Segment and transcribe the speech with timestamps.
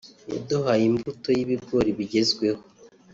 [0.33, 2.61] yaduhaye imbuto y’ibigori bigezweho